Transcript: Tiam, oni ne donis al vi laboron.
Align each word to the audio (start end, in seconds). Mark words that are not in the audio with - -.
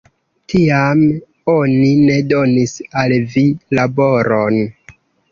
Tiam, 0.51 1.01
oni 1.51 1.91
ne 2.05 2.15
donis 2.31 2.73
al 3.01 3.13
vi 3.35 3.43
laboron. 3.81 4.57